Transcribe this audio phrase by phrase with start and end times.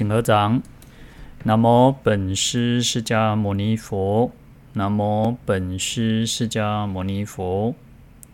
[0.00, 0.62] 请合掌。
[1.44, 4.32] 南无本师释迦牟尼佛。
[4.72, 7.74] 南无本师释迦牟尼佛。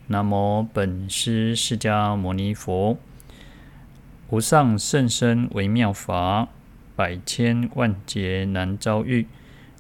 [0.07, 2.97] 南无本师释迦牟尼佛。
[4.31, 6.47] 无上甚深微妙法，
[6.95, 9.27] 百千万劫难遭遇。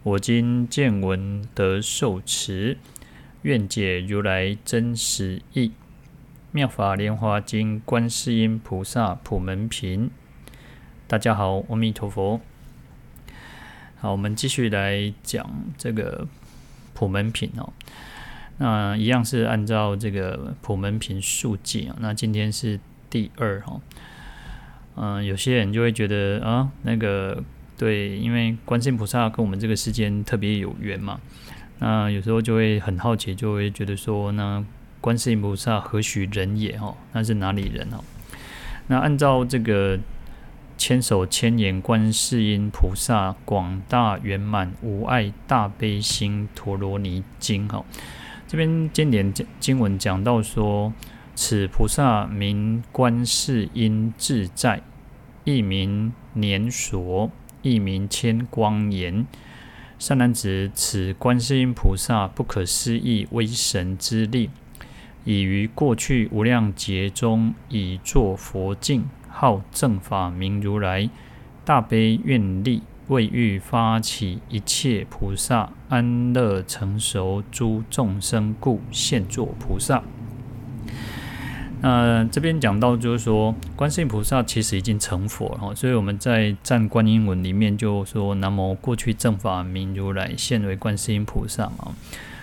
[0.03, 2.79] 我今见闻得受持，
[3.43, 5.71] 愿解如来真实义。
[6.50, 10.11] 妙法莲华经观世音菩萨普门品。
[11.09, 12.41] 大家好，阿弥陀佛。
[14.01, 15.48] 好，我们继续来讲
[15.79, 16.27] 这个
[16.95, 17.73] 普门品哦。
[18.59, 21.95] 那一样是按照这个普门品述记啊。
[22.01, 23.80] 那今天是第二哈。
[24.96, 27.41] 嗯，有些人就会觉得啊，那个
[27.79, 31.20] 对，因为观世音菩萨跟我们这个世间特别有缘嘛。
[31.79, 34.65] 那有时候就会很好奇，就会觉得说那。
[34.98, 36.77] 观世音菩萨何许人也？
[36.77, 37.87] 哈，那是哪里人？
[37.93, 38.02] 哦，
[38.88, 39.96] 那按照这个
[40.79, 47.85] 千手千眼观世音菩萨广大圆满无碍大悲心陀罗尼经，哈，
[48.46, 50.93] 这边经典经文讲到说，
[51.35, 54.83] 此菩萨名观世音自在，
[55.45, 57.30] 一名年所，
[57.63, 59.27] 一名千光颜。
[59.99, 64.50] 善男子，此观世音菩萨不可思议威神之力。
[65.25, 69.06] 已于过去无量劫中，以作佛境，
[69.38, 71.10] 号正法明如来，
[71.62, 80.03] 大悲愿力，为欲发起一切菩萨安乐成熟诸众生故，现作菩萨。
[81.82, 91.94] 那这边讲到就是说，观世音菩萨其实已经成佛了，所以我们在《赞观音文》里面就说：“南无过去正法明如来，现为观世音菩萨。”嘛。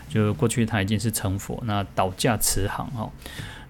[0.10, 3.10] 就过去他已经是成佛，那倒驾慈航哦。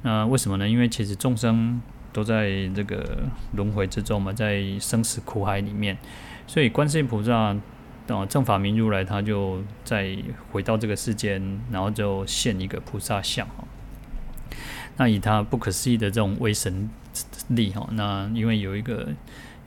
[0.01, 0.67] 那为什么呢？
[0.67, 1.81] 因为其实众生
[2.13, 5.97] 都在这个轮回之中嘛，在生死苦海里面，
[6.47, 7.35] 所以观世音菩萨
[8.07, 10.15] 啊，正法明如来，他就再
[10.51, 13.65] 回到这个世间，然后就现一个菩萨相哈。
[14.95, 16.89] 那以他不可思议的这种威神
[17.49, 19.09] 力哈，那因为有一个。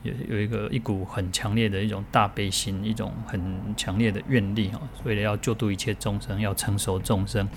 [0.03, 3.41] 有有一个一股很强烈的一种大悲心，一种很
[3.75, 7.49] 强烈的愿力哈，为了要救度一切众生，要成熟众生，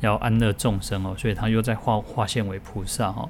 [0.00, 3.28] 要安乐众生哦，所以他又在化化现为菩萨哈。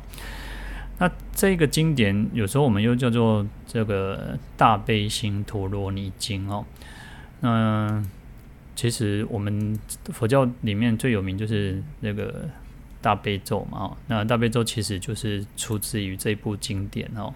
[0.98, 6.64] 那这个经典有时候我们又叫做这个大悲心陀罗尼经哦。
[7.41, 8.03] 那
[8.76, 12.48] 其实我们佛教里面最有名就是那个
[13.00, 17.34] 大悲咒嘛，那大悲咒其实就是出自于这部经典哦。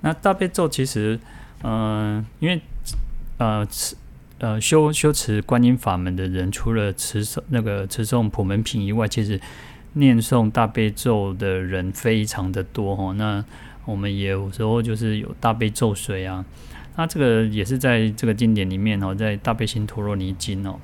[0.00, 1.20] 那大悲咒其实，
[1.62, 2.60] 嗯、因为
[3.38, 3.94] 呃持
[4.38, 9.40] 呃修修持观音法门的人，除了持那个持诵普门品以外，其实
[9.94, 13.14] 念诵大悲咒的人非常的多哦。
[13.14, 13.44] 那
[13.84, 16.44] 我们也有时候就是有大悲咒水啊，
[16.96, 20.78] 那这个也是在这个经典里面哦，在大悲心陀罗尼经哦，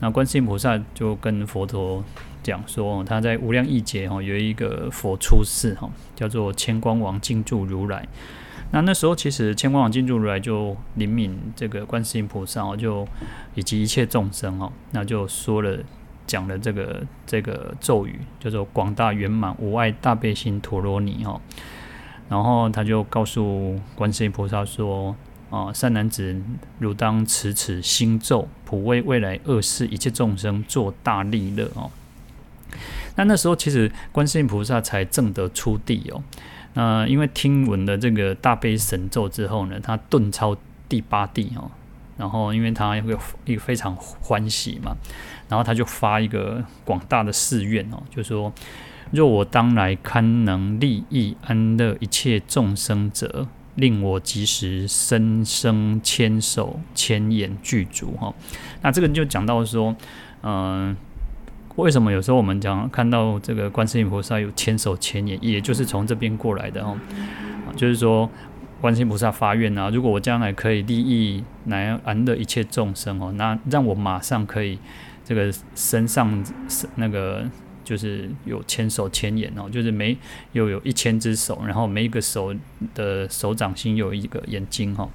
[0.00, 2.02] 那观世音菩萨就跟佛陀
[2.42, 8.06] 讲说，他在无量亿劫哦，有一个佛出世哈，叫做千光王静住如来。
[8.72, 13.06] 那那时候，其实千光王静住如来就怜悯这个观世音菩萨哦，就
[13.54, 15.78] 以及一切众生哦，那就说了
[16.32, 21.38] 讲了这个这个咒语，叫做广大圆满无碍大悲心陀罗尼哦。
[22.30, 25.14] 然后他就告诉观世音菩萨说
[25.52, 26.34] ：“啊，善男子，
[26.78, 31.90] 汝当持此心咒，普为未来恶世一切众生作大利乐哦。”
[33.16, 36.22] 那那时候，其实观世音菩萨才证得初地哦。
[36.72, 40.56] 那因为听闻了这个大悲神咒之后呢，他顿超
[40.88, 41.70] 第八地哦，
[42.16, 43.04] 然后因为他有
[43.44, 44.96] 一个非常欢喜嘛，
[45.52, 48.50] 然后他就发一个广大的誓愿哦，就说：
[49.10, 58.32] 若我当来堪能利益安乐一切众生者，令我即时身生千手千眼具足哈。
[58.80, 59.94] 那这个就讲到说，
[60.40, 60.96] 嗯、呃。
[61.76, 66.94] 为什么有时候我们讲看到这个观世音菩萨有千手千眼，也就是从这边过来的哦，
[67.76, 68.28] 就是说
[68.78, 74.78] 观世音菩萨发愿啊，如果我将来可以利益来安乐一切众生哦，那让我马上可以
[75.24, 76.44] 这个身上
[76.96, 77.44] 那个
[77.84, 80.16] 就是有千手千眼哦，就是每
[80.52, 82.54] 又有一千只手，然后每一个手
[82.94, 85.08] 的手掌心有一个眼睛哈，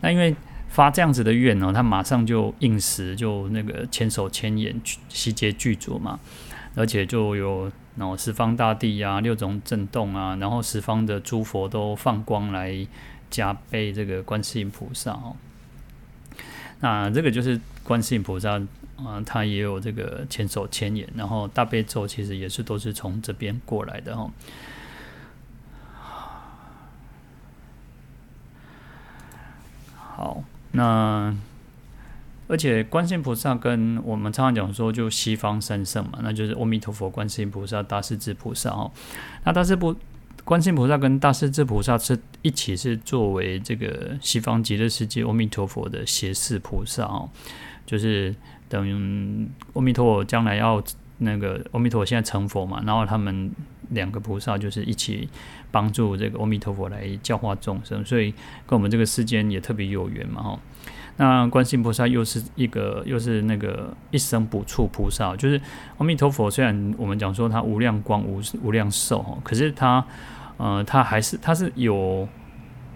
[0.00, 0.34] 那因为。
[0.70, 4.78] 发这样子的愿哦，他马上就应时，就那个千手千眼
[5.08, 6.20] 悉皆具足嘛，
[6.76, 12.86] 而且就有然后十方大地啊，六种震动啊，然后十方的诸佛都放光来
[13.30, 15.34] 加被这个观世音菩萨哦。
[16.80, 18.60] 那这个就是观世音菩萨
[18.96, 24.30] 啊，他也有这个千手千眼，然后大悲咒其实也是都是从这边过来的哈。
[30.16, 30.42] 好，
[30.72, 31.34] 那
[32.48, 38.90] 而且观世音菩萨跟我们常常讲说，就西方三圣嘛，那就是阿弥陀佛、观世音菩萨、大势至菩萨哦。
[39.44, 39.94] 那大势不
[40.48, 47.28] 观世音菩萨跟大势至菩萨是一起是作为这个西方极乐世界阿弥陀佛的胁侍菩萨哦，
[47.84, 48.34] 就是
[48.66, 50.82] 等于阿弥陀佛将来要
[51.18, 53.52] 那个阿弥陀佛现在成佛嘛，然后他们
[53.90, 55.28] 两个菩萨就是一起
[55.70, 58.32] 帮助这个阿弥陀佛来教化众生，所以
[58.66, 60.58] 跟我们这个世间也特别有缘嘛哈。
[61.18, 65.60] 那观世音菩萨又是一个，又是那个一生补处菩萨，就是
[65.98, 66.50] 阿弥陀佛。
[66.50, 70.02] 虽然我们讲说他无量光无无量寿，可是他，
[70.58, 72.28] 呃，他还是他是有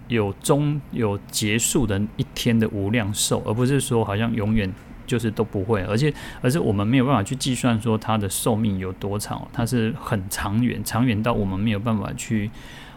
[0.09, 4.71] 有终有结束的一天的无量寿，而不是说好像永远
[5.07, 12.51] 就是都不会，而且而是我们没有办法去计算说它的寿命有多长，它是很长远，长远到我们没有办法去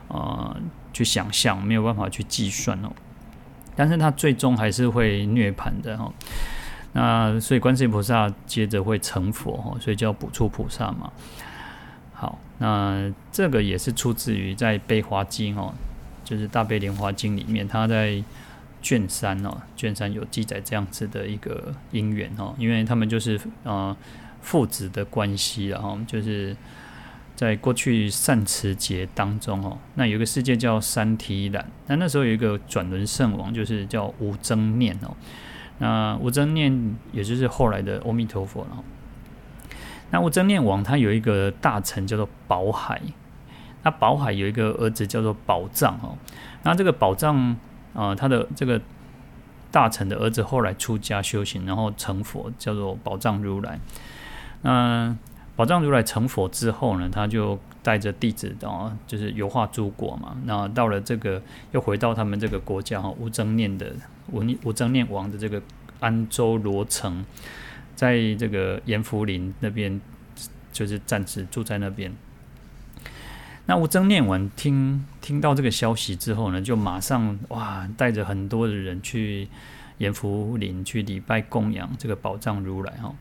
[0.09, 0.57] 呃
[0.93, 2.91] 去想象，没有办法去计算哦。
[3.75, 6.13] 但是他最终还是会涅槃的哈，
[6.93, 11.13] 那所以观世音菩萨接着会成佛哈，所以叫补处菩萨嘛。
[12.17, 15.73] 好，那这个也是出自于在《悲华经》哦，
[16.25, 18.21] 就是《大悲莲华经》里面，他在
[18.83, 23.97] 卷三哦，卷三有记载这样子的一个因缘哦，因为他们就是呃
[24.41, 26.57] 父子的关系然后就是。
[27.37, 35.15] 在过去善持劫当中哦，那有一个世界叫三体染，那那时候有一个转轮圣王，就是叫无諍念哦。
[35.77, 38.83] 那无諍念也就是后来的阿弥陀佛了。
[40.11, 43.01] 那无諍念王他有一个大臣叫做宝海，
[43.83, 46.17] 那宝海有一个儿子叫做宝藏哦。
[46.63, 47.57] 那这个宝藏
[47.95, 48.81] 啊，他的这个
[49.71, 53.79] 大臣的儿子后来出家修行，然后成佛，叫做宝藏如来。
[54.63, 55.15] 那
[55.55, 60.37] 宝藏如来成佛之后呢，他就带着弟子哦，就是游化诸国嘛。
[60.45, 61.41] 那到了这个，
[61.73, 63.93] 又回到他们这个国家哈，无諍念的
[64.31, 65.63] 无无諍念王的这个
[66.01, 67.25] 安州罗城，
[67.97, 70.01] 在这个阎浮林那边，
[70.71, 72.15] 就是暂时住在那边。
[73.69, 79.49] 那无諍念王听听到这个消息之后呢，就马上哇，带着很多的人去
[79.99, 83.13] 阎浮林去礼拜供养这个宝藏如来哈。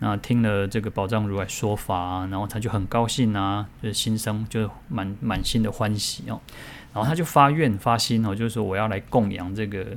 [0.00, 6.40] 那听了这个宝藏如来说法啊，然后他就很高兴啊，就是心生就是满满心的欢喜哦，
[6.92, 9.96] 然后他就发愿发心哦，就是说我要来供养这个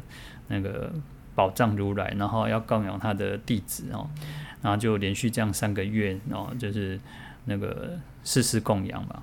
[0.49, 0.93] 那个
[1.37, 4.09] 宝藏如来，然后要供养他的弟子哦，
[4.63, 6.99] 然后就连续这样三个月哦，就是
[7.45, 9.21] 那个世世供养嘛，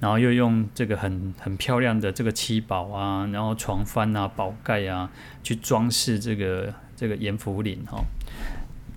[0.00, 5.08] 然后又用这个很很漂亮的这个七宝啊，然后床幡啊、宝盖啊，
[5.44, 8.02] 去装饰这个这个阎浮林哈。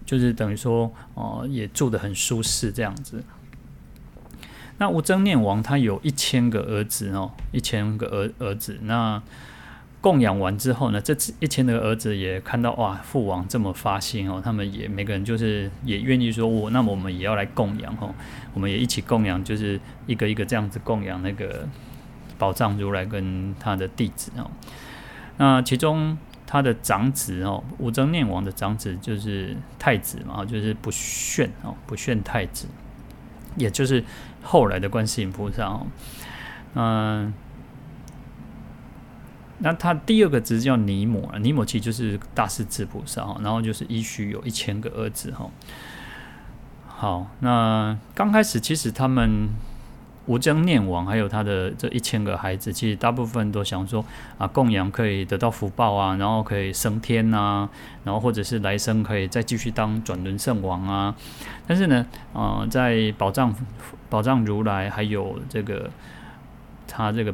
[0.07, 3.23] 就是等于说，哦、也住得很舒适这样子。
[4.77, 8.79] 那无諍念王他有一千个儿子哦，一千个儿儿子。
[8.81, 9.21] 那
[10.05, 18.13] 供养完之后呢，这一千个儿子也看到哇，父王这么发心哦，他们也每个人就是也愿意说，我那么我们也要来供养哦，
[18.53, 21.67] 我们也一起供养，就是一个一个这样子供养那个
[22.37, 24.51] 宝藏如来跟他的弟子哦。
[25.37, 26.15] 那其中。
[26.47, 32.67] 他的长子哦，无諍念王的长子就是太子嘛，就是不炫哦，不炫太子，
[33.57, 34.03] 也就是
[34.43, 35.87] 后来的观世音菩萨哦。
[36.75, 37.33] 嗯，
[39.59, 45.49] 那他第二个字叫尼摩，尼摩其实就是大势至菩萨哦，然后就是依序有一千个儿子哈。
[46.87, 49.49] 好，那刚开始其实他们。
[50.27, 54.03] 无疆念王还有他的这一千个孩子，其实大部分都想说
[54.39, 57.69] 啊，供养可以得到福报啊，然后可以升天啊，
[58.03, 61.15] 然后或者是来生可以再继续当转轮圣王啊。
[61.67, 62.03] 但是呢，
[62.33, 63.53] 呃，在宝藏
[64.09, 65.91] 宝藏如来还有这个
[66.87, 67.31] 他这个。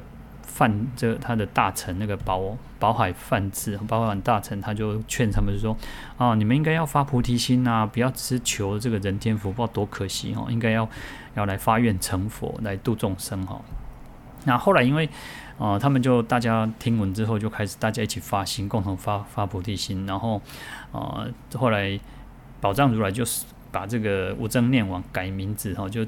[0.54, 5.76] 范这他的大臣那个保保海范志，保海大臣他就劝他们说：
[6.18, 10.48] 啊，你们应该要发菩提心呐，不要只求这个人天福报，多可惜哦！
[10.50, 10.88] 应该要
[11.36, 13.62] 要来发愿成佛，来度众生哈。
[14.44, 15.10] 那后来因为
[15.58, 20.42] 啊，他们就大家听闻之后，就开始大家一起发心，共同发发菩提心，然后
[20.92, 22.00] 啊，后来
[22.60, 23.46] 宝藏如来就是。
[23.72, 26.06] 把这个无諍念王改名字哈，就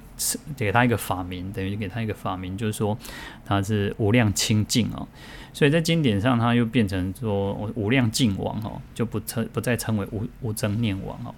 [0.58, 2.98] 给他一个法名，等于给他一个法名，就是说
[3.46, 5.08] 他是无量清净哦。
[5.54, 11.34] 所以在经典上，他又变成说无量净王哦，就不称不再称为无无諍念王哦。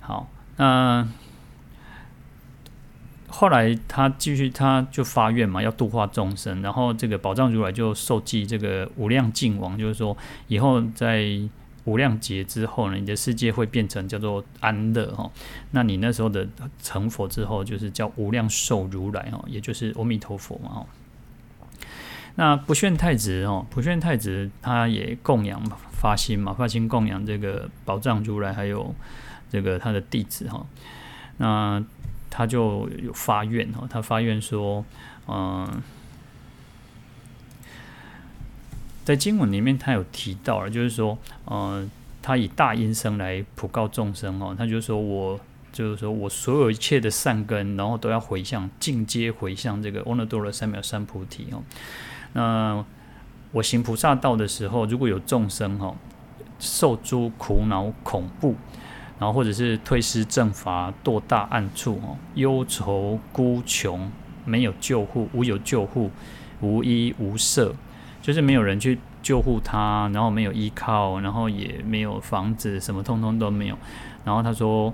[0.00, 1.08] 好，那
[3.28, 10.16] 后来他继续，他就发愿嘛，要度化众生，然后这个宝藏如来就受记这个无量净王，就是说
[10.48, 11.48] 以后在。
[11.88, 15.30] 无量劫之后呢，你的世界会变成叫做安乐哈。
[15.70, 16.46] 那你那时候的
[16.82, 20.86] 成佛之后，就是叫无量寿如来哈，也就是阿弥陀佛嘛哈。
[22.34, 28.94] 那不炫太子哦，不炫太子他也供养发心嘛，发心供养这个宝藏如来，还有
[29.50, 30.66] 这个他的弟子哈。
[31.38, 31.82] 那
[32.30, 34.84] 他就有发愿哈，他发愿说，
[35.26, 35.82] 嗯，
[39.08, 45.40] 在经文里面他有提到了，就是说，嗯，他以大音声来普告众生哦，他就说我。
[45.70, 51.62] 就是说我所有一切的善根，然后都要回向，尽皆回向这个阿耨多罗三藐三菩提哦。
[52.32, 52.84] 那
[53.52, 55.94] 我行菩萨道的时候，如果有众生哈，
[56.58, 58.56] 受诸苦恼恐怖，
[59.20, 64.10] 然后或者是退失正法，堕大暗处哦，忧愁孤穷，
[64.44, 66.10] 没有救护，无有救护，
[66.60, 67.72] 无依无舍，
[68.28, 73.78] 就是没有人去救护他，然后没有依靠，然后也没有房子，什么通通都没有。
[74.22, 74.92] 然后他说。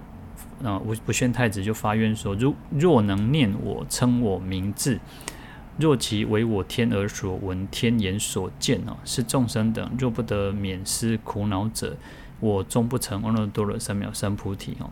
[0.62, 4.98] 嗯不不炫太子就发愿说：如若能念我称我名字，
[5.78, 11.96] 若其为我天耳所闻，天眼所见哦，是众生等若不得免失苦恼者，
[12.40, 14.88] 我终不成阿耨多罗三藐三菩提哦。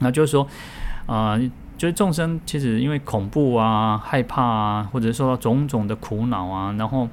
[0.00, 0.44] 那就是说，
[1.06, 7.08] 啊、呃，就是众生其实因为恐怖啊、害怕啊，或者受到种种的苦恼啊，然后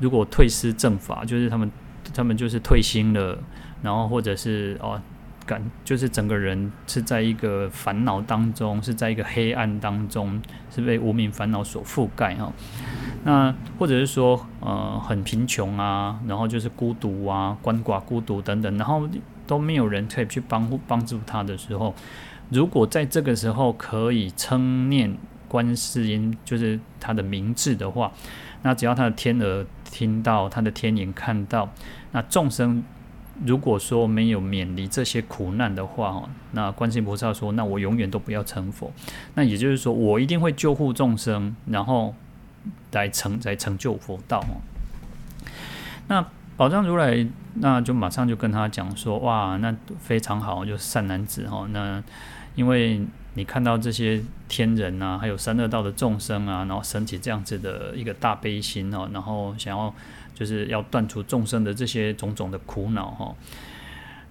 [0.00, 1.70] 如果退失正法，就是他们
[2.12, 3.38] 他们就是退心了，
[3.82, 5.00] 然后或者是哦。
[5.46, 10.40] 感就是整个人是在一个烦恼当中，是在一个黑暗当中，
[10.72, 12.52] 是被无明烦恼所覆盖哈。
[13.24, 19.08] 那或者是说，呃，很贫穷啊，然后就是孤独啊，鳏寡孤独等等，然后
[19.44, 21.92] 都没有人可以去帮帮助他的时候，
[22.50, 25.16] 如果在这个时候可以称念
[25.48, 28.12] 观世音，就是他的名字的话，
[28.62, 31.68] 那只要他的天耳听到，他的天眼看到，
[32.12, 32.82] 那众生。
[33.46, 38.92] 如果说没有免离这些苦难的话，哦，那观世音菩萨说，那我永远都不要成佛。
[39.34, 42.14] 那也就是说，我一定会救护众生，然后
[42.92, 44.60] 来成来成就佛道哦。
[46.08, 46.26] 那
[46.58, 51.66] 宝藏如来那就马上就跟他讲说，哇，那非常好，就是善男子哈。
[51.70, 52.02] 那
[52.56, 53.00] 因为
[53.34, 59.94] 你看到这些天人啊，还有三恶道的众生啊，然后升起这样子的一个大悲心哦，然后想要。
[60.32, 63.34] 就是要断除众生的这些种种的苦恼哈，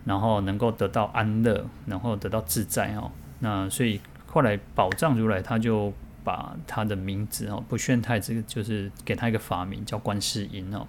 [0.05, 3.11] 然后能够得到安乐，然后得到自在哈。
[3.41, 10.87] 那所以后来宝藏如来他就把他的名字哦，不炫太子，就是给他一个法名叫观世音哦。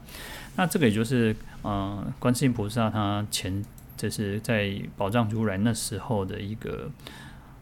[0.56, 3.62] 那这个也就是呃，观世音菩萨他前
[3.98, 6.88] 就是在宝藏如来那时候的一个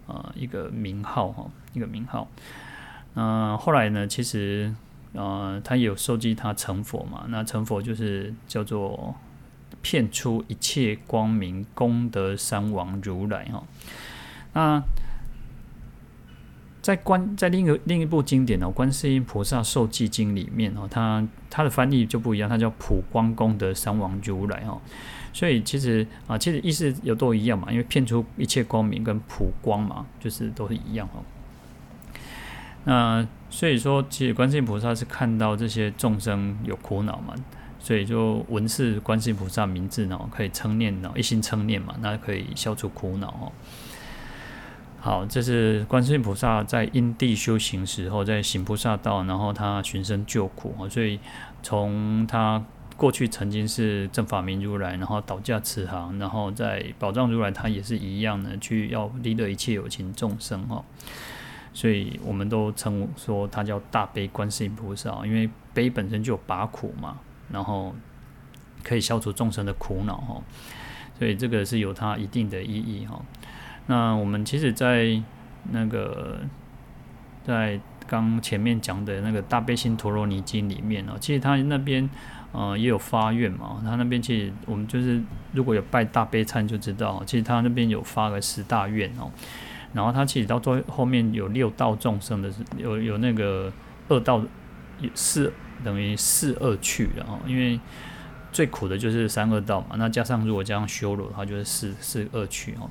[0.09, 2.27] 呃一个名号哈，一个名号。
[3.15, 4.75] 那后来呢，其实。
[5.15, 7.25] 呃，他也有受记他成佛嘛？
[7.29, 9.15] 那成佛就是叫做
[9.81, 13.65] 遍出一切光明功德三王如来哈。
[14.53, 14.83] 那
[16.83, 24.79] 在观在另一个另一部经典哦，《观世音菩萨受记经》里面哦，它它的翻译就不一样，它叫普光功德三王如来哦。
[25.39, 31.23] 所以其实啊，其实意思有都一样嘛，因为遍出一切光明跟普光嘛，就是都是一样哦。
[32.83, 37.37] 那所以说，其实观世音菩萨是看到这些众生有苦恼嘛，
[37.79, 43.53] 所以就闻是观世音菩萨名字呢，可以称念呢，一心称念嘛，那可以消除苦恼哦。
[44.99, 50.89] 好，这是观世音菩萨在因地修行时候，在行菩萨道，然后他寻声救苦哦。
[50.89, 51.21] 所以
[51.63, 52.65] 从他
[52.99, 60.85] 过去曾经是正法明如来，然后倒驾慈航，然后在宝藏如来，他也是一样的，去要利得一切有情众生哦。
[61.73, 67.21] 所以我们都称说他叫大悲观世音菩萨，因为悲本身就有拔苦嘛，
[67.53, 67.95] 然后
[68.83, 70.43] 可以消除众生的苦恼哈，
[71.17, 73.23] 所以这个是有它一定的意义哈。
[73.87, 75.23] 那我们其实，在
[75.71, 76.41] 那个
[77.45, 82.09] 在刚前面讲的那个大悲心陀罗尼经里面哦，其实他那边
[82.53, 85.21] 呃也有发愿嘛，他那边其实我们就是
[85.53, 89.31] 如果有拜大悲忏就知道，其实他那边有发个十大愿哦。
[89.95, 93.73] 然后他其实到最后面有六道众生的，有有那个
[94.09, 94.43] 二道
[95.15, 95.51] 四
[95.83, 97.81] 等于四二趣，的哦因为
[98.53, 102.91] 最苦的就是三恶道嘛，那加上如果加上修罗的话，就是四四二趣哦。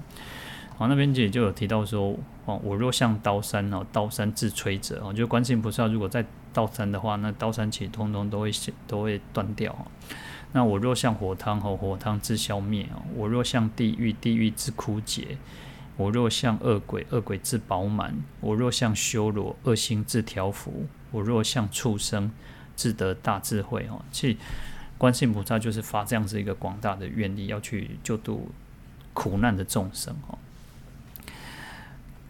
[0.76, 6.26] 好，那边也就有提到说，哦，我若向刀山哦，刀山自摧者哦，就观世音菩萨如果在
[6.58, 8.52] 刀山的话，那刀山其实通通都会
[8.88, 9.86] 都会断掉。
[10.54, 15.38] 那我若像火汤和，火汤自消灭哦，我若像地狱，地狱自枯竭。
[15.98, 18.12] 我若像恶鬼，恶鬼自饱满；
[18.42, 20.72] 我若像修罗，恶心自调伏；
[21.12, 22.32] 我若像畜生，
[22.76, 23.88] 自得大智慧。
[23.92, 24.38] 哦，其实
[24.98, 28.50] 观世音菩萨就是发这样子一个广大的愿力，要去救度
[29.14, 30.16] 苦难的众生。
[30.28, 30.40] 哦，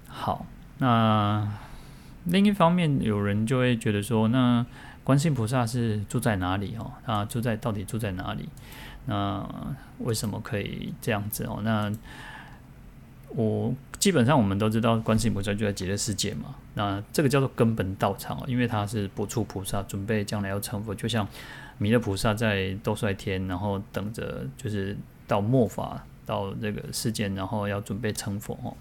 [0.09, 0.45] 好，
[0.79, 1.49] 那
[2.29, 4.65] 另一方面，有人就会觉得说，那
[5.03, 6.91] 观世音菩萨是住在哪里哦？
[7.05, 8.49] 他住在到底住在哪里？
[9.05, 9.47] 那
[9.99, 11.61] 为什么可以这样子哦？
[11.63, 11.91] 那
[13.29, 16.55] 我基本上我们都知道，观世音菩萨就在极乐世界嘛。
[16.73, 21.25] 那这个叫做根本道场哦，因为他是不处菩萨，准备将来要成佛，就像
[21.77, 28.75] 弥勒菩萨在兜率天，然后等着就是到末法到这个世间，然后要准备成佛哦。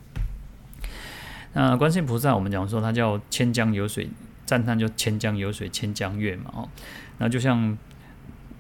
[1.53, 4.09] 那观世音菩萨，我们讲说他叫千江有水。
[4.47, 6.69] 赞叹就千江有水千江月嘛，哦，
[7.19, 7.77] 那就像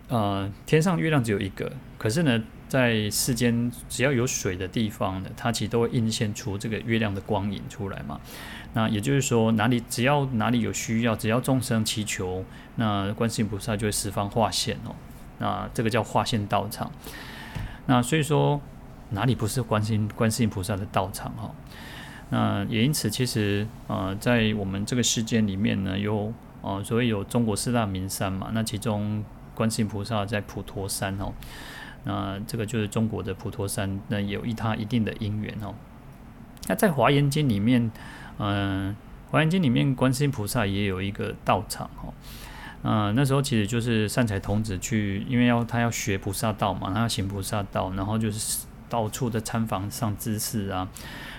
[0.08, 8.20] 呃天上月亮只有一个，可是呢，在世间只要有水的地方呢，它其实都会映现出这个月亮的光影出来嘛。
[8.72, 14.92] 那也就是说，哪里只要哪里有需要，只要众生祈求，那观世音菩萨就会十方化现哦。
[15.38, 16.90] 那这个叫化现道场。
[17.86, 18.60] 那所以说，
[19.10, 21.54] 哪里不是观世观世音菩萨的道场哦？
[22.30, 28.50] 那也因此，其实呃，在我们这个世界里面呢，有呃，所谓有中国四大名山嘛。
[28.52, 31.32] 那其中观世音菩萨在普陀山哦，
[32.04, 35.74] 那这个就是中国的普陀山，那有一它一定的因缘哦。
[36.66, 37.90] 那在华严经里面，
[38.38, 38.96] 嗯、
[39.30, 42.12] 华严经里面观世音菩萨也有一个道场哦。
[42.82, 50.88] 嗯、那时候其实就是善财童子去，因为要他要学菩萨道嘛，他要行菩萨道，然后就是到处的参访上知识啊。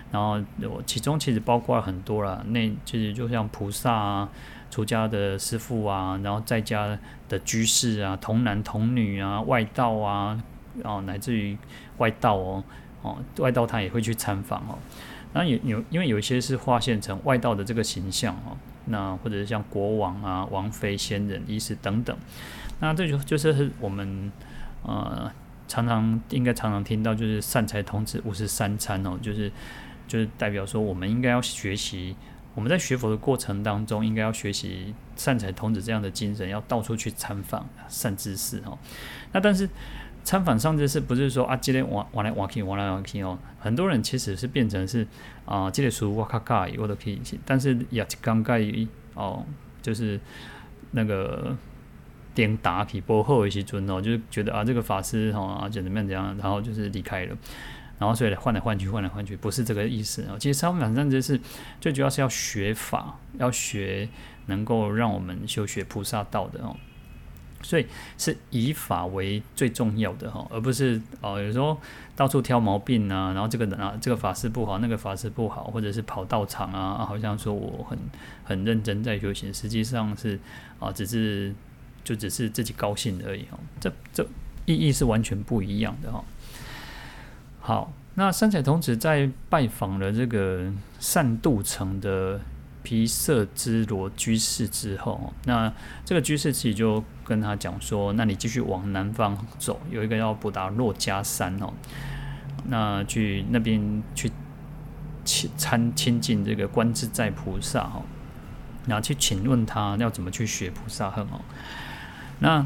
[0.09, 4.29] 然后我其中其实包括了很多了，那其实就像菩萨啊、
[4.71, 10.41] 出家的师父啊，然后在家的居士啊、童男童女啊、外道啊，
[10.83, 11.57] 哦，乃至于
[11.97, 12.63] 外道哦，
[13.01, 14.79] 哦，外道他也会去参访哦。
[15.33, 22.17] 那有有，因为有一些是化现成外道的这个形象哦，那或者是像国王啊、王妃、仙人、医师等等，
[22.79, 24.31] 那这就就是我们
[24.83, 25.29] 呃
[25.67, 29.51] 常常应该常常听到，就是善财童子五十三参哦，就是。
[30.07, 32.15] 就是代表说，我们应该要学习，
[32.55, 38.79] 我们在学佛的过程当中，应该要学习善财童子这样的精神，要到处去参访善知识哦。
[39.33, 39.69] 那但是
[40.23, 43.37] 参访善知识不是说啊，今天玩玩来玩去，玩来玩去哦。
[43.59, 45.05] 很多人其实是变成是
[45.43, 48.61] 啊，这个书我卡卡我都可以，但是也刚盖
[49.13, 49.45] 哦，
[49.81, 50.17] 就是
[50.91, 51.53] 那个
[52.37, 57.35] 点打起波后一些尊哦，就是觉得啊，这个法师哈啊，就怎么样怎样，然后就是离开了。
[57.97, 60.37] 然后所以换来换去，换来换去，不是这个意思啊。
[60.39, 61.41] 其实参访善知识
[61.81, 64.07] 最主要是要学法，要学
[64.45, 66.75] 能够让我们修学菩萨道的哦。
[67.63, 67.87] 所以
[68.19, 71.75] 是以法为最重要的哈，而不是哦有时候
[72.15, 77.97] 到处挑毛病啊，然后这个人啊这个法师不好，那个法师不好，或者是跑道场啊，好像说我很
[78.43, 80.39] 很认真在修行，实际上是
[80.79, 81.51] 啊只是
[82.07, 83.59] 就只是自己高兴而已哈。
[83.81, 84.25] 这这
[84.65, 86.23] 意义是完全不一样的哈。
[87.59, 92.39] 好，那三彩童子在拜访了这个善度城的
[92.81, 95.73] 毗舍之罗居士之后，那
[96.05, 101.73] 这个居士自己就跟他讲说：“那你继续往南方走，有一个叫补达洛迦山哦，
[102.67, 104.31] 那去那边去
[105.57, 108.03] 参亲近这个观自在菩萨哦，
[108.85, 111.41] 然后去请问他要怎么去学菩萨行哦。
[112.39, 112.65] 那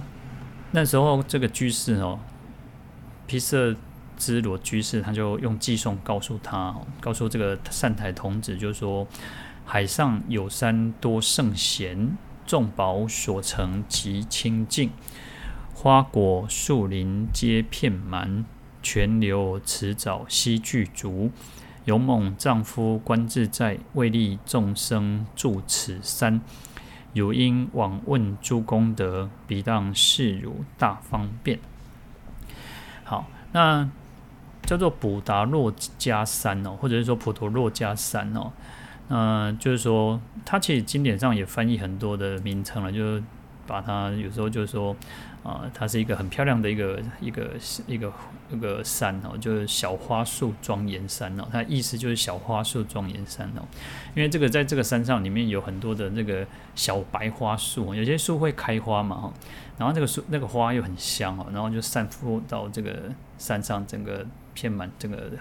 [0.72, 2.20] 那时候这个居士哦，
[3.28, 3.76] 皮色
[4.18, 9.08] 之罗居士他就用偈颂告诉他，告诉这个善财童子，就是说：
[9.66, 14.92] 海上有山多圣贤，众宝所成极清净，
[15.74, 18.46] 花果树林皆遍满，
[18.84, 21.32] 泉流池沼悉具足。
[21.86, 26.40] 勇猛丈夫观自在，为利众生住此山。
[27.14, 31.60] 如因往问诸功德，彼当示汝大方便。
[33.04, 33.90] 好，那。
[34.64, 38.52] 叫做普达洛加三哦，或者是说普陀洛加三哦，
[39.10, 43.24] 嗯、就是说它其实经典上也翻译很多的名称了，就是
[43.66, 44.96] 把它有时候就是说
[45.44, 47.52] 啊、它是一个很漂亮的一个一个
[47.88, 48.14] 一个
[48.52, 53.66] 一个山哦，就是小花树庄严山哦，它意思就是小花树庄严山哦，
[54.16, 59.34] 因为这个在这个山上里面有很多的那个小白花树，有些树会开花嘛哈，
[59.78, 64.26] 然后这个树那个花又很香哦，然后就散布到这个山上整个。
[64.54, 65.32] 遍满这个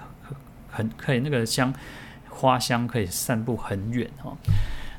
[0.70, 1.74] 很可以，那个香
[2.28, 4.32] 花香可以散布很远哈。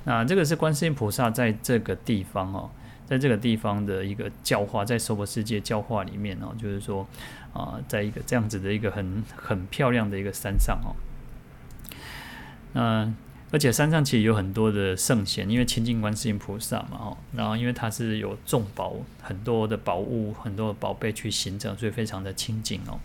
[0.03, 2.69] 那这个是观世音菩萨在这个地方哦，
[3.11, 7.05] 在这个地方的一个教化，在娑婆世界教化里面哦，就是说
[7.51, 10.95] 啊，在一个这样子的一个很很漂亮的一个山上哦。
[12.71, 13.13] 那
[13.51, 22.97] 而且山上其实有很多的圣贤，因为亲近观世音菩萨嘛哦，然后因为它是有众宝很多的宝物，很多的宝贝去形成，所以非常的清净哦。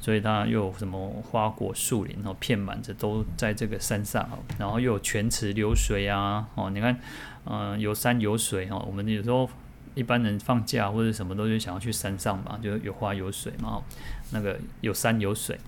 [0.00, 6.98] 所以它又有什么花果树林哦，遍满着都在这个山上哦，然后又有泉池流水啊哦，你看，
[7.44, 9.48] 嗯、有山有水哦，我们有时候
[9.94, 13.82] 一般人放假或者什么都是想要去山上嘛，就有花有水嘛，
[14.30, 15.58] 那个有山有水。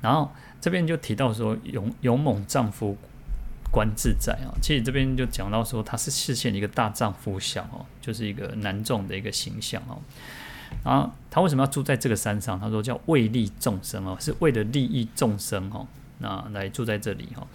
[0.00, 2.96] 然后这边就提到说勇勇猛丈夫
[3.72, 9.98] 观自在啊，其实这边就讲到说他是实现一个大丈夫相哦，就是一个男众的一个形象哦。
[10.82, 12.58] 然后他为什么要住在这个山上？
[12.58, 15.86] 他说叫为利众生哦，是为了利益众生哦，
[16.18, 17.46] 那来住在这里哈。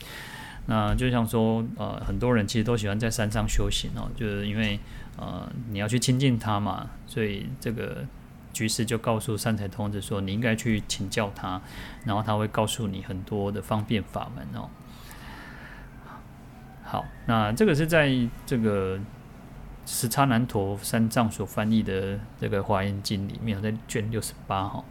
[0.67, 4.79] 那就像说呃，很多人其实都喜欢在山上修行哦，就是因为
[5.17, 8.05] 呃你要去亲近他嘛，所以这个。
[8.51, 11.61] 居士就告诉善财童子说：“你应该去请教他，
[12.03, 14.67] 然后他会告诉你很多的方便法门哦。”
[16.83, 18.11] 好，那这个是在
[18.47, 18.99] 这个
[19.91, 24.83] 时叉难陀三藏所翻译的这个《华严经》里面，在卷六十八哈。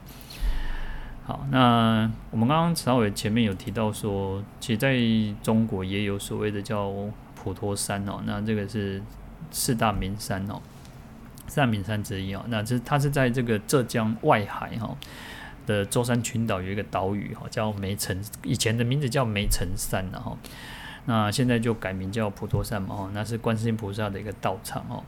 [1.25, 4.99] 好，那我们刚刚稍微前面有提到说，其实在
[5.41, 6.93] 中国也有所谓的叫
[7.37, 9.01] 普陀山哦，那这个是
[9.53, 10.61] 四大名山哦。
[11.47, 14.95] 四大名山之一哦，那这它是在这个浙江外海哈
[15.65, 20.37] 的舟山群岛有一个岛屿哈，叫梅城，以前的名字叫梅城山然后，
[21.09, 25.03] 那现在就改名叫普陀山嘛哈，那是观世音菩萨的一个道场哦。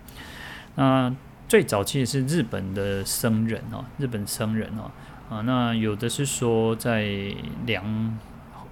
[0.75, 1.15] 那
[1.47, 4.91] 最早期是日本的僧人哦，日本僧人哦
[5.29, 7.07] 啊，那有的是说在
[7.67, 8.19] 梁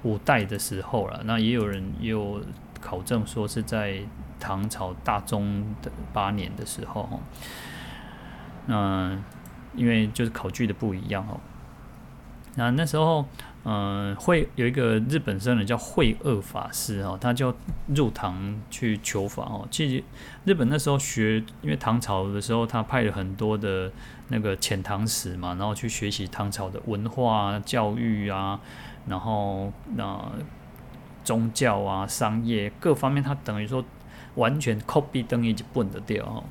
[0.03, 2.43] 五代的时候了，那也有人也有
[2.81, 4.01] 考证说是在。
[4.41, 7.19] 唐朝大中的八年的时候，哈，
[8.67, 9.19] 那
[9.75, 11.41] 因为就是考据的不一样哦。
[12.59, 13.25] 那那时候，
[13.63, 17.55] 嗯，会有一个日本僧人叫慧鍔法师哦，他就
[17.95, 19.67] 入唐去求法哦。
[19.71, 20.03] 其实
[20.45, 23.93] 日本那时候学，因为唐朝的时候，他派了很多的
[24.27, 28.59] 那个遣唐使嘛，然后去学习唐朝的文化教育啊，
[29.07, 30.21] 然后那
[31.23, 33.85] 宗教啊、商业各方面，他等于说。
[34.39, 36.45] 完全 copy 等于一本的掉哈，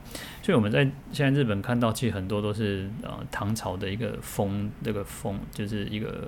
[0.44, 6.28] 所以我们在现在日本看到，其实很多都是呃唐朝的一个风，这个风就是一个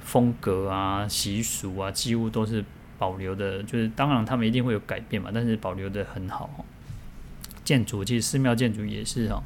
[0.00, 2.64] 风格啊、习俗啊，几乎都是
[2.98, 3.62] 保留的。
[3.62, 6.50] 就是当然他们一定会有改变嘛，但是保留的很好。
[7.64, 9.40] 建筑其实寺庙建筑也是哈，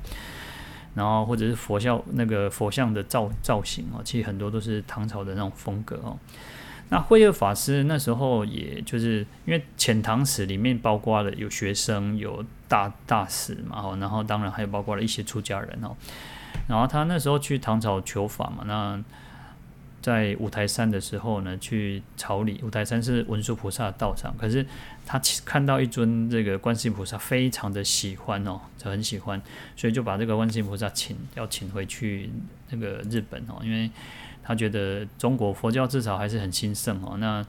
[0.94, 6.16] 然后或者是佛像那个佛像的造造型啊，其实很多都是唐朝的那种风格哦。
[6.92, 15.96] 那慧鍔法师那时候，也就是因为遣唐使里面包括了有学生、有大大使嘛，哦然后当然还有包括了一些出家人哦。
[16.68, 19.02] 然后他那时候去唐朝求法嘛，那
[20.02, 22.60] 在五台山的时候呢，去朝礼。
[22.62, 24.66] 五台山是文殊菩萨的道场，可是
[25.06, 29.40] 他看到一尊这个观世音菩萨，非常的喜欢哦，就很喜欢，
[29.74, 32.28] 所以就把这个观世音菩萨请要请回去
[32.68, 33.90] 那个日本哦，因为。
[34.44, 37.44] 他觉得中国佛教至少还是很兴盛哦，那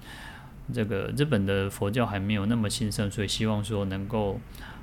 [0.71, 4.39] 这个日本的佛教还没有那么兴盛，所以希望说能够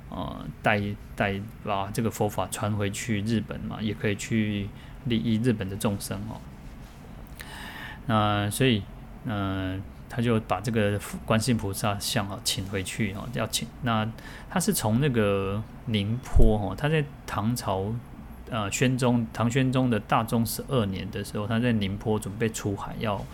[0.09, 0.81] 呃带
[1.15, 4.67] 带把这个佛法传回去日本嘛，也可以去
[5.05, 6.41] 利益日本的众生哦。
[8.07, 8.83] 那所以
[9.25, 13.67] 嗯、他就把这个观世音菩萨像啊请回去哦，要请。
[13.83, 14.05] 那
[14.49, 17.93] 他是从那个宁波哦，他在唐朝。
[18.51, 23.25] 呃，宣宗唐宣宗的大中十二年的时候，他在宁波准备出海要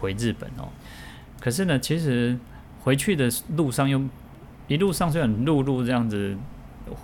[0.00, 0.66] 回日本哦。
[1.38, 2.36] 可是呢，其实
[2.80, 4.02] 回去的路上又
[4.66, 6.36] 一路上虽然陆路这样子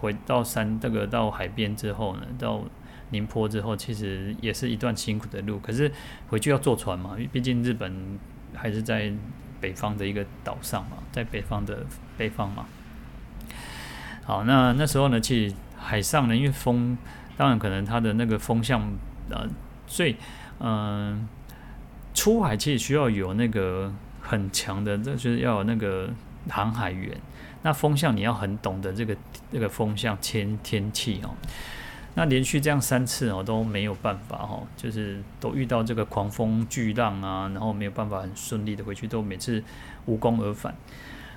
[0.00, 2.64] 回到山这个到海边之后呢，到
[3.10, 5.60] 宁波之后，其实也是一段辛苦的路。
[5.60, 5.92] 可是
[6.30, 8.18] 回去要坐船嘛，毕竟日本
[8.54, 9.12] 还是在
[9.60, 11.86] 北方的一个岛上嘛，在北方的
[12.18, 12.66] 北方嘛。
[14.24, 16.98] 好，那那时候呢，其实海上呢，因为风。
[17.36, 18.80] 当然，可能它的那个风向，
[19.30, 19.46] 呃，
[19.86, 20.16] 所以，
[20.60, 21.28] 嗯、
[22.14, 26.10] 出海其实需要有那个很强的，就是要有那个
[26.48, 27.16] 航海员。
[27.62, 29.16] 那风向你要很懂得这个
[29.52, 31.30] 这个风向天天气哦。
[32.14, 39.62] 那连续这样三次哦都没有办法哦，就是都遇到这个狂风巨浪啊，然后没有办法很顺利的回去，都每次
[40.06, 40.74] 无功而返。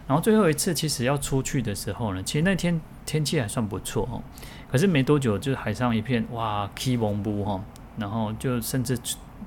[0.08, 4.21] 然后最后一次其实要出去的时候呢，其实那天天气还算不错哦。
[4.69, 7.63] 可是没多久，就海上一片哇，起蒙布哈，
[7.97, 8.99] 然后就甚至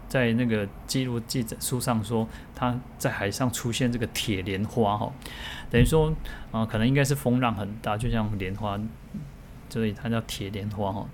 [0.09, 5.13] 在那个记录记载书上说，他在海上出现这个铁莲花哈，
[5.71, 6.11] 等于说
[6.51, 8.81] 啊，可能应该是风浪很大，就像莲花，
[9.69, 11.07] 所以它叫铁莲花哈，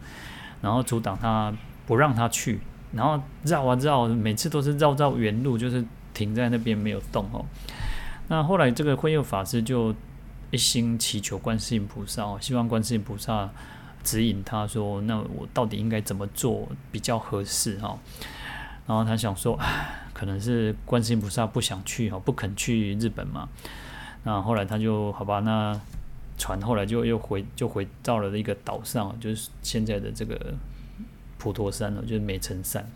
[0.61, 1.53] 然后阻挡他
[1.87, 2.61] 不让他去，
[2.93, 7.45] 然后绕啊绕，每次都是绕绕原路，就是停在那边没有动哦。
[8.29, 9.93] 那后来这个慧鍔法师就
[10.51, 13.51] 一心祈求观世音菩萨，希望观世音菩萨。
[14.05, 17.99] 指引他说，那我到底应该怎么做比较合适哈？
[18.87, 19.59] 然后他想说，
[20.13, 23.49] 可能是观世音菩萨不想去哈，不肯去日本嘛。
[24.23, 25.81] 那后来他就好吧，那
[26.37, 30.55] 船后来就又回就回到了一个岛上，就是现在的这个
[31.39, 32.87] 普陀山了，就是梅城山。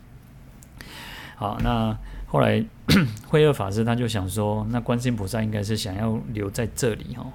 [1.35, 2.63] 好，那后来
[3.27, 7.25] 慧鍔法师他就想说，那观世音菩萨应该是想要留在这里哈。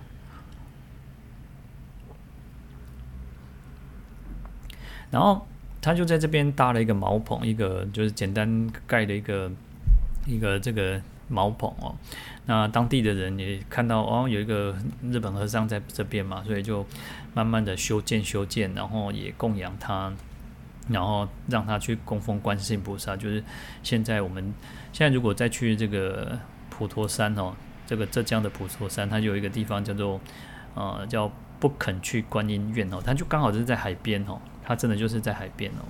[5.14, 5.46] 然后
[5.80, 9.48] 他就在这边搭了一个茅棚，一个就是简单盖的一个
[10.26, 11.94] 一个这个茅棚哦。
[12.46, 14.74] 那当地的人也看到哦，有一个
[15.04, 16.84] 日本和尚在这边嘛，所以就
[17.32, 20.12] 慢慢的修建修建，然后也供养他，
[20.88, 23.16] 然后让他去供奉观世音菩萨。
[23.16, 23.40] 就是
[23.84, 24.52] 现在我们
[24.92, 26.36] 现在如果再去这个
[26.70, 27.54] 普陀山哦，
[27.86, 30.20] 这个浙江的普陀山，它就有一个地方叫做
[30.74, 34.40] 呃叫不肯去观音院哦，它就刚好就是在海边哦。
[34.64, 35.84] 它真的就是在海边哦。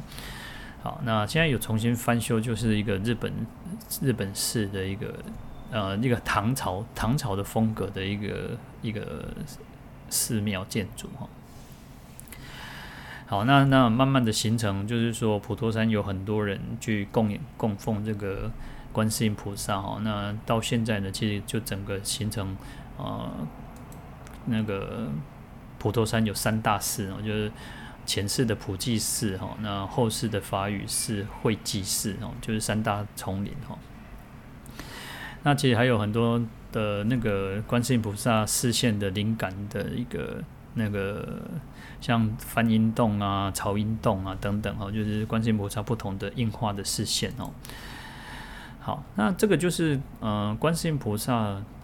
[0.83, 3.33] 好，那现在有重新翻修，就是一个日本
[4.03, 5.15] 日本式的一个
[5.71, 8.51] 呃一个唐朝唐朝的风格的一个
[8.83, 9.29] 一个
[10.11, 11.27] 寺庙建筑哈。
[13.25, 18.51] 好，那那慢慢的形成，就是说普陀山有很多人去供供奉这个
[18.93, 19.99] 观世音菩萨哈。
[20.03, 22.55] 那到现在呢，其实就整个形成
[22.99, 23.31] 呃
[24.45, 25.09] 那个
[25.79, 27.51] 普陀山有三大寺哦，就是。
[28.07, 33.79] 前世的普济寺哈，那后世的法雨寺、会济寺哦，就是三大丛林哈。
[35.43, 36.41] 那其实还有很多
[36.73, 40.43] 的那个观世音菩萨视线的灵感的一个
[40.75, 41.43] 那个，
[42.01, 47.51] 像翻音洞啊、潮音洞啊等等哈，就是观世音菩萨不同的应化的视线哦。
[48.81, 51.35] 好，那这个就是呃，观世音菩萨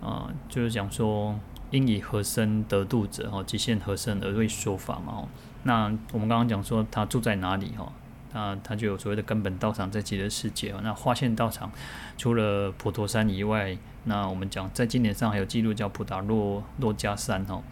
[0.00, 1.38] 啊、就是讲说
[1.70, 5.28] 应以何身得度者哈，即现何身而为说法嘛。
[5.62, 7.92] 那我们刚刚讲说他住在哪里哈？
[8.33, 10.80] 那他就有所谓的根本道场在极乐世界哦。
[10.83, 11.70] 那化现道场
[12.16, 17.62] 除了普陀山以外，那我们讲在经典上还有记录叫普达洛洛迦山哈。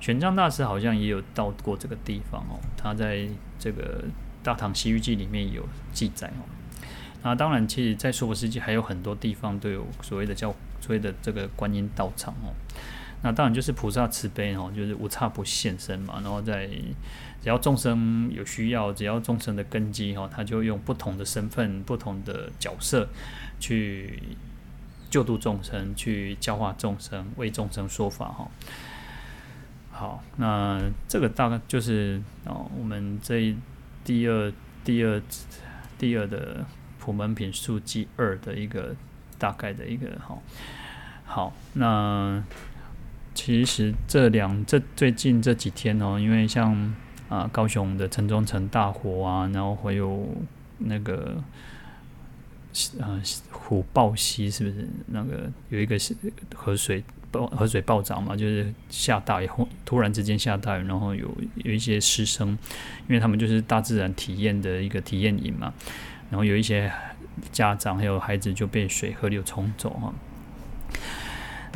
[0.00, 3.26] 玄奘大师好像也有到过这个地方哦，他在
[3.58, 4.02] 这个
[4.42, 6.44] 《大唐西域记》里面有记载哦。
[7.22, 12.54] 那当然，其实，在娑婆世界还有很多地方都有所谓的叫所谓的这个观音道场哦。
[13.22, 16.68] 那当然就是菩萨慈悲哦，就是无差不现身嘛，然后在。
[17.42, 23.08] 只要众生有需要，只要众生的根基哈，他就用不同的身份、不同的角色
[23.60, 24.20] 去
[25.08, 28.50] 救度众生，去教化众生，为众生说法哈。
[29.92, 33.54] 好，那这个大概就是哦，我们这
[34.02, 34.52] 第二、
[34.82, 35.22] 第二、
[35.96, 36.64] 第二的
[36.98, 38.96] 普门品述记二的一个
[39.38, 40.36] 大概的一个哈。
[41.24, 42.42] 好，那
[43.36, 46.92] 其实这两这最近这几天哦，因为像。
[47.28, 50.28] 啊，高雄的城中城大火啊，然后还有
[50.78, 51.42] 那个
[53.00, 53.20] 呃
[53.50, 55.98] 虎豹溪，是不是那个有一个
[56.54, 58.36] 河水暴河水暴涨嘛？
[58.36, 62.50] 就是下大雨后突然之间下大雨，然后有有一些师生，
[63.08, 65.74] 因为他们就是大自然体验的一个体验营嘛，
[66.30, 66.92] 然后有一些
[67.50, 70.14] 家长还有孩子就被水河流冲走哈。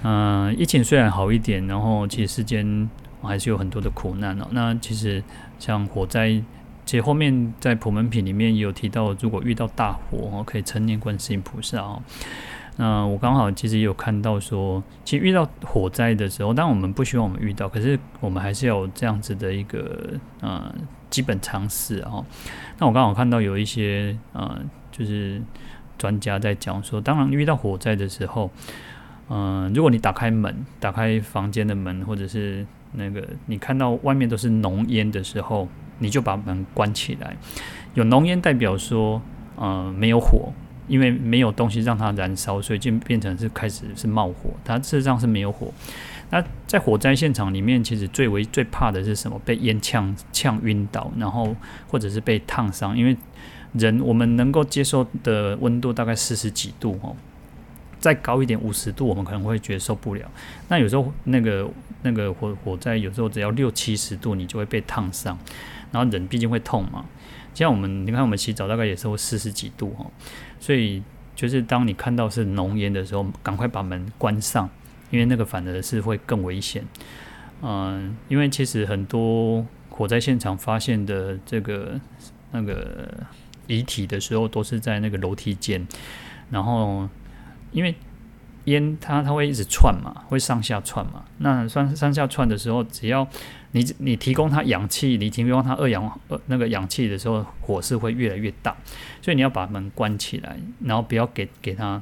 [0.02, 2.88] 嗯、疫情虽然好一点，然后其实世间。
[3.22, 4.46] 还是有很多的苦难哦。
[4.52, 5.22] 那其实
[5.58, 6.42] 像火灾，
[6.86, 12.02] 其实后面在普门品里面也有提到，如果遇到大火哦，可以称念观世音菩萨哦。
[12.76, 20.74] 那我刚好其实也有看到说，其实遇到火灾的时候，当然我们不希望我们遇到，可是我们还是要有这样子的一个呃
[21.10, 22.24] 基本常识哦。
[22.78, 24.58] 那我刚好看到有一些呃，
[24.90, 25.42] 就是
[25.98, 28.50] 专家在讲说，当然遇到火灾的时候，
[29.32, 35.68] 嗯、如果你打开门，打开房间的门，或者是那个，你看到外面都是浓烟的时候，
[36.00, 37.36] 你就把门关起来。
[37.94, 39.22] 有浓烟代表说，
[39.54, 40.52] 呃，没有火，
[40.88, 44.50] 因为没有东西让它燃烧，所以就变成是开始是冒火。
[44.64, 45.72] 它事实上是没有火。
[46.30, 49.40] 那在火灾现场里面，其实最为最怕的是什么？
[49.44, 51.54] 被烟呛呛晕倒，然后
[51.88, 52.98] 或者是被烫伤。
[52.98, 53.16] 因为
[53.74, 57.14] 人我们能够接受的温度大概四十几度哦。
[58.00, 60.28] 再高一点五十度，我们可能会觉得受不了。
[60.68, 61.70] 那有时候那个
[62.02, 65.38] 那个火火灾，有时候只要六七十度，你就会被烫伤。
[65.92, 67.04] 然后人毕竟会痛嘛。
[67.52, 70.06] 像我们，你看我们洗澡大概也是会四十几度哈。
[70.58, 71.02] 所以
[71.36, 74.70] 就是当你看到是浓烟的时候，赶快把门关上，
[75.10, 76.82] 因为那个反而是会更危险。
[77.60, 82.00] 嗯，因为其实很多火灾现场发现的这个
[82.52, 83.12] 那个
[83.66, 85.86] 遗体的时候，都是在那个楼梯间，
[86.50, 87.06] 然后。
[87.72, 87.94] 因为
[88.64, 91.24] 烟它它会一直窜嘛，会上下窜嘛。
[91.38, 93.26] 那上上下窜的时候，只要
[93.72, 98.76] 你你提供它氧气，你提供它二氧呃那个氧气的时候，火势会越来越大。
[99.22, 102.00] 所以你要把门关起来，然后不要给给它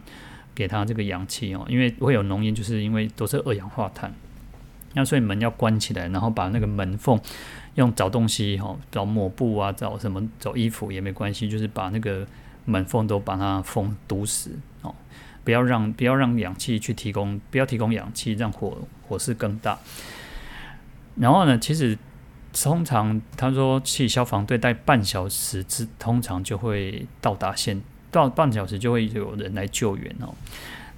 [0.54, 4.12] 给它这个氧气哦，因为会有浓烟，就是因为都是二氧化碳。
[4.94, 7.20] 那所以门要关起来，然后把那个门缝
[7.76, 12.26] 用找东西哈，找抹布啊，找什么找衣服也没关系，就是把那个
[12.64, 14.92] 门缝都把它封堵死哦。
[15.48, 18.76] 不要让不要让氧气去提供，不要提供氧气，让火
[19.08, 19.78] 火势更大。
[21.14, 21.96] 然后呢，其实
[22.52, 27.80] 通常他说，去消防队待半小时之，通常就会到达现，
[28.10, 30.34] 到半小时就会有人来救援哦。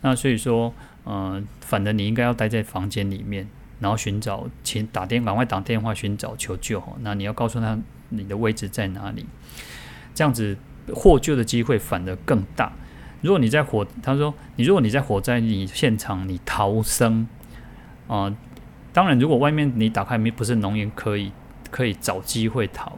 [0.01, 0.75] 那所以说，
[1.07, 6.83] 嗯、反正你应该要待在房间里面，然后寻找，请打电往外打电话寻找求救。
[7.03, 9.25] 那你要告诉他你的位置在哪里，
[10.13, 10.57] 这样子
[10.93, 12.73] 获救的机会反而更大。
[13.21, 17.27] 如果你在火，他说你如果你在火灾你现场你逃生
[18.09, 18.35] 啊、
[18.93, 21.33] 当然如果外面你打开没不是浓烟，可以
[21.71, 22.93] 可以找机会逃，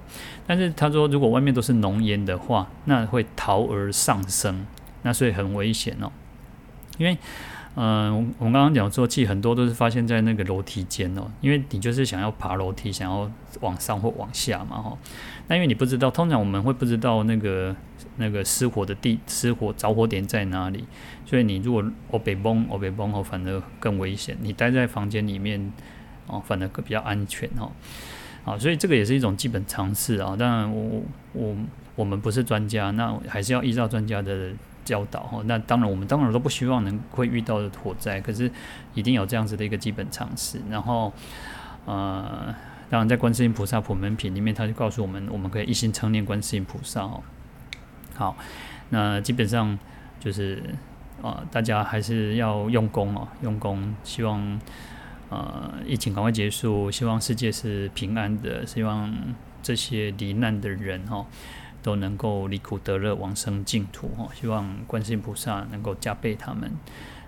[0.46, 4.66] 但是他说如果外面都是浓烟的话，那会逃而上升，
[5.02, 6.10] 那所以很危险哦，
[6.98, 7.16] 因为。
[7.74, 13.30] 嗯，我们刚刚讲说，其实很多都是发现在那个楼梯间哦，因为你就是想要爬楼梯，想要
[13.62, 14.98] 往上或往下嘛，哈。
[15.48, 17.74] 那因为你不知道，通常我们会不知道那个
[18.16, 20.84] 那个失火的地、失火着火点在哪里，
[21.24, 24.36] 所以你如果我被崩我被崩哦，反而更危险。
[24.40, 25.72] 你待在房间里面
[26.26, 27.70] 哦，反而比较安全哦。
[28.44, 30.36] 好，所以这个也是一种基本常识啊。
[30.36, 31.56] 当然，我我
[31.94, 34.52] 我们不是专家，那还是要依照专家的。
[34.84, 38.50] 教导哈，那当然我们当然都不希望能会遇到火灾，可是
[38.94, 40.60] 一定有这样子的一个基本常识。
[40.68, 41.12] 然后，
[41.84, 42.52] 呃，
[42.90, 47.22] 当然在观世音菩萨普门品里面，他就告诉我们，我们可以一心称念观世音菩萨哦。
[48.14, 48.36] 好，
[48.90, 49.78] 那基本上
[50.20, 50.62] 就是
[51.22, 54.60] 啊、大家还是要用功哦，用功，希望
[55.30, 59.12] 呃疫情赶快结束，希望世界是平安的，希望
[59.62, 61.26] 这些罹难的人哈。
[61.84, 64.28] 都能够离苦得乐，往生净土哈！
[64.32, 66.70] 希望观世音菩萨能够加倍他们。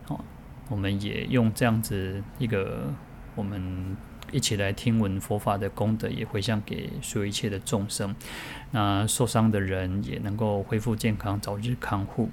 [0.05, 0.25] 好，
[0.69, 2.85] 我们也用这样子一个，
[3.35, 3.97] 我们
[4.33, 8.15] 一起来听闻佛法的功德，也回向给所有一切的众生。
[8.71, 12.29] 那受伤的人也能够恢复健康，早日康复。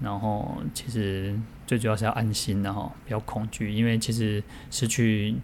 [0.00, 5.34] 然后，其实最主要是要安心的哈，不要恐惧，因为其实失去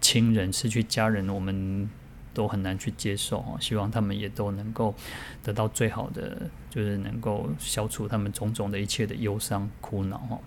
[0.00, 1.88] 亲人、失去家人，我们。
[2.32, 4.94] 都很难去接受哦，希望他们也都能够
[5.42, 10.38] 得到最好的，就是能够消除他们种种的一切的忧伤苦恼哈。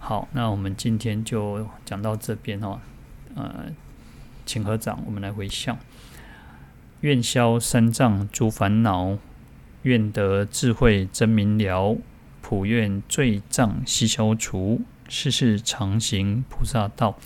[0.00, 2.80] 好，那我们今天就讲到这边哦。
[3.34, 3.66] 呃，
[4.44, 5.78] 请合掌，我们来回向，
[7.00, 9.18] 愿消三障诸烦恼，
[9.82, 11.96] 愿得智慧真明了，
[12.42, 17.18] 普愿罪障悉消除，世世常行菩萨道。